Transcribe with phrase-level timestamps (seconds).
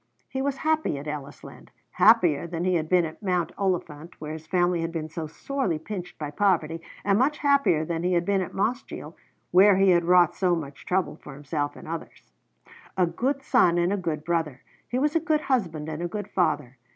[0.27, 4.47] He was happy at Ellisland, happier than he had been at Mount Oliphant, where his
[4.47, 8.41] family had been so sorely pinched by poverty, and much happier than he had been
[8.41, 9.15] at Mossgiel,
[9.51, 12.31] where he had wrought so much trouble for himself and others.
[12.97, 16.31] A good son and a good brother, he was a good husband and a good
[16.31, 16.79] father.